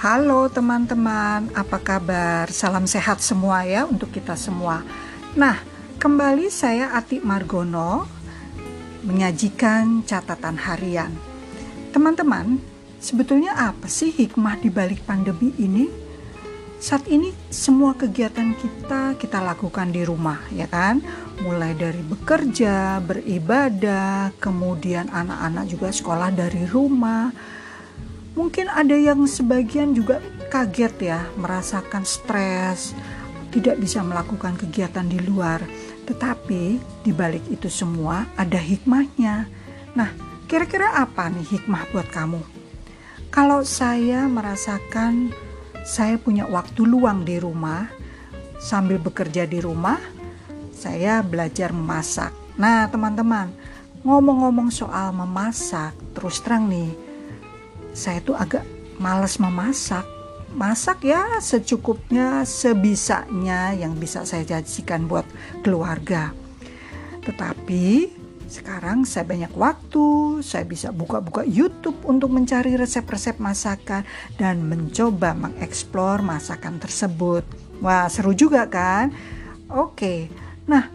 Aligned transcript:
Halo 0.00 0.48
teman-teman, 0.48 1.52
apa 1.52 1.76
kabar? 1.76 2.48
Salam 2.48 2.88
sehat 2.88 3.20
semua 3.20 3.68
ya 3.68 3.84
untuk 3.84 4.08
kita 4.08 4.32
semua. 4.32 4.80
Nah, 5.36 5.60
kembali 6.00 6.48
saya 6.48 6.96
Ati 6.96 7.20
Margono 7.20 8.08
menyajikan 9.04 10.00
catatan 10.08 10.56
harian. 10.56 11.12
Teman-teman, 11.92 12.56
sebetulnya 12.96 13.52
apa 13.52 13.92
sih 13.92 14.08
hikmah 14.08 14.64
di 14.64 14.72
balik 14.72 15.04
pandemi 15.04 15.52
ini? 15.60 15.92
Saat 16.80 17.04
ini 17.12 17.36
semua 17.52 17.92
kegiatan 17.92 18.56
kita 18.56 19.20
kita 19.20 19.44
lakukan 19.44 19.92
di 19.92 20.00
rumah, 20.00 20.40
ya 20.48 20.64
kan? 20.64 21.04
Mulai 21.44 21.76
dari 21.76 22.00
bekerja, 22.00 23.04
beribadah, 23.04 24.32
kemudian 24.40 25.12
anak-anak 25.12 25.68
juga 25.68 25.92
sekolah 25.92 26.32
dari 26.32 26.64
rumah 26.64 27.60
Mungkin 28.40 28.72
ada 28.72 28.96
yang 28.96 29.28
sebagian 29.28 29.92
juga 29.92 30.16
kaget 30.48 31.12
ya, 31.12 31.28
merasakan 31.36 32.08
stres, 32.08 32.96
tidak 33.52 33.76
bisa 33.76 34.00
melakukan 34.00 34.56
kegiatan 34.56 35.04
di 35.04 35.20
luar. 35.20 35.60
Tetapi 36.08 36.80
di 37.04 37.12
balik 37.12 37.44
itu 37.52 37.68
semua 37.68 38.24
ada 38.40 38.56
hikmahnya. 38.56 39.44
Nah, 39.92 40.08
kira-kira 40.48 40.88
apa 40.96 41.28
nih 41.28 41.44
hikmah 41.52 41.92
buat 41.92 42.08
kamu? 42.08 42.40
Kalau 43.28 43.60
saya 43.60 44.24
merasakan 44.24 45.36
saya 45.84 46.16
punya 46.16 46.48
waktu 46.48 46.88
luang 46.88 47.28
di 47.28 47.36
rumah, 47.36 47.92
sambil 48.56 48.96
bekerja 48.96 49.44
di 49.44 49.60
rumah, 49.60 50.00
saya 50.72 51.20
belajar 51.20 51.76
memasak. 51.76 52.32
Nah, 52.56 52.88
teman-teman, 52.88 53.52
ngomong-ngomong 54.00 54.72
soal 54.72 55.12
memasak, 55.12 55.92
terus 56.16 56.40
terang 56.40 56.72
nih, 56.72 57.09
saya 57.96 58.22
tuh 58.22 58.36
agak 58.38 58.64
males 59.00 59.40
memasak 59.40 60.04
masak 60.50 61.06
ya 61.06 61.38
secukupnya 61.38 62.42
sebisanya 62.42 63.70
yang 63.74 63.94
bisa 63.94 64.26
saya 64.26 64.42
jadikan 64.42 65.06
buat 65.06 65.24
keluarga 65.62 66.34
tetapi 67.22 68.10
sekarang 68.50 69.06
saya 69.06 69.22
banyak 69.30 69.54
waktu, 69.54 70.42
saya 70.42 70.66
bisa 70.66 70.90
buka-buka 70.90 71.46
YouTube 71.46 72.02
untuk 72.02 72.34
mencari 72.34 72.74
resep-resep 72.74 73.38
masakan 73.38 74.02
dan 74.34 74.66
mencoba 74.66 75.38
mengeksplor 75.38 76.18
masakan 76.26 76.82
tersebut. 76.82 77.46
Wah, 77.78 78.10
seru 78.10 78.34
juga 78.34 78.66
kan? 78.66 79.14
Oke. 79.70 80.26
Nah, 80.66 80.90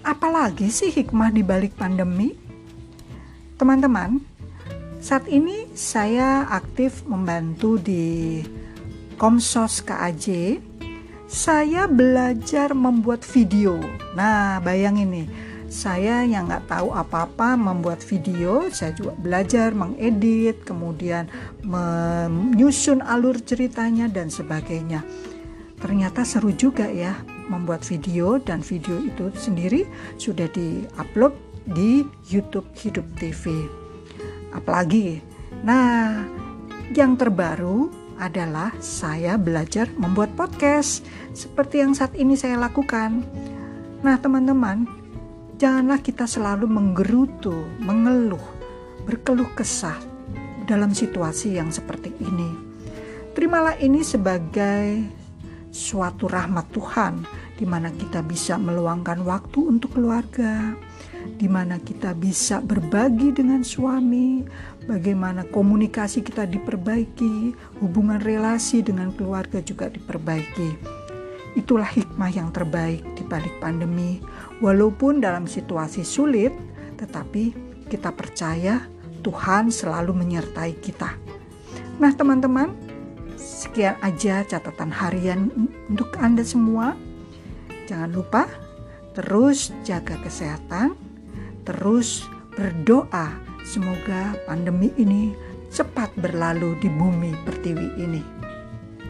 apalagi 0.00 0.72
sih 0.72 0.88
hikmah 0.88 1.28
di 1.28 1.44
balik 1.44 1.76
pandemi? 1.76 2.32
Teman-teman, 3.60 4.24
saat 5.04 5.28
ini 5.28 5.68
saya 5.76 6.48
aktif 6.48 7.04
membantu 7.04 7.76
di 7.76 8.40
Komsos 9.20 9.84
KAJ. 9.84 10.56
Saya 11.28 11.84
belajar 11.84 12.72
membuat 12.72 13.20
video. 13.28 13.76
Nah, 14.16 14.64
bayangin 14.64 15.12
nih, 15.12 15.28
saya 15.68 16.24
yang 16.24 16.48
nggak 16.48 16.72
tahu 16.72 16.96
apa-apa 16.96 17.52
membuat 17.52 18.00
video, 18.00 18.72
saya 18.72 18.96
juga 18.96 19.12
belajar 19.20 19.76
mengedit, 19.76 20.64
kemudian 20.64 21.28
menyusun 21.60 23.04
alur 23.04 23.36
ceritanya 23.44 24.08
dan 24.08 24.32
sebagainya. 24.32 25.04
Ternyata 25.84 26.24
seru 26.24 26.48
juga 26.56 26.88
ya 26.88 27.12
membuat 27.52 27.84
video 27.84 28.40
dan 28.40 28.64
video 28.64 28.96
itu 29.04 29.28
sendiri 29.36 29.84
sudah 30.16 30.48
diupload 30.48 31.36
di 31.68 32.08
YouTube 32.24 32.72
Hidup 32.72 33.04
TV 33.20 33.83
apalagi. 34.54 35.20
Nah, 35.66 36.24
yang 36.94 37.18
terbaru 37.18 37.90
adalah 38.16 38.70
saya 38.78 39.34
belajar 39.34 39.90
membuat 39.98 40.32
podcast 40.38 41.02
seperti 41.34 41.82
yang 41.82 41.92
saat 41.92 42.14
ini 42.14 42.38
saya 42.38 42.54
lakukan. 42.56 43.26
Nah, 44.06 44.16
teman-teman, 44.22 44.86
janganlah 45.58 45.98
kita 45.98 46.24
selalu 46.30 46.70
menggerutu, 46.70 47.66
mengeluh, 47.82 48.42
berkeluh 49.04 49.50
kesah 49.58 49.98
dalam 50.64 50.94
situasi 50.94 51.58
yang 51.58 51.74
seperti 51.74 52.14
ini. 52.22 52.50
Terimalah 53.34 53.74
ini 53.82 54.06
sebagai 54.06 55.02
suatu 55.74 56.30
rahmat 56.30 56.70
Tuhan 56.70 57.26
di 57.58 57.66
mana 57.66 57.90
kita 57.90 58.22
bisa 58.22 58.54
meluangkan 58.54 59.26
waktu 59.26 59.58
untuk 59.58 59.98
keluarga, 59.98 60.74
di 61.36 61.48
mana 61.50 61.80
kita 61.80 62.12
bisa 62.14 62.60
berbagi 62.60 63.34
dengan 63.34 63.64
suami, 63.64 64.44
bagaimana 64.84 65.48
komunikasi 65.48 66.20
kita 66.22 66.44
diperbaiki, 66.46 67.56
hubungan 67.80 68.20
relasi 68.20 68.84
dengan 68.84 69.10
keluarga 69.16 69.58
juga 69.64 69.88
diperbaiki. 69.88 71.02
Itulah 71.54 71.86
hikmah 71.86 72.30
yang 72.34 72.50
terbaik 72.50 73.02
di 73.14 73.22
balik 73.24 73.54
pandemi. 73.62 74.18
Walaupun 74.58 75.22
dalam 75.22 75.46
situasi 75.46 76.02
sulit, 76.02 76.50
tetapi 76.98 77.54
kita 77.86 78.10
percaya 78.10 78.82
Tuhan 79.22 79.70
selalu 79.70 80.12
menyertai 80.12 80.72
kita. 80.82 81.14
Nah, 82.02 82.10
teman-teman, 82.10 82.74
sekian 83.38 83.94
aja 84.02 84.42
catatan 84.42 84.90
harian 84.90 85.48
untuk 85.86 86.10
Anda 86.18 86.42
semua. 86.42 86.98
Jangan 87.86 88.10
lupa 88.10 88.50
terus 89.14 89.70
jaga 89.86 90.18
kesehatan, 90.18 90.98
terus 91.64 92.28
berdoa 92.54 93.34
semoga 93.64 94.36
pandemi 94.46 94.92
ini 95.00 95.34
cepat 95.74 96.14
berlalu 96.14 96.78
di 96.78 96.86
bumi 96.86 97.34
pertiwi 97.42 97.88
ini. 97.98 98.22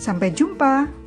Sampai 0.00 0.34
jumpa. 0.34 1.06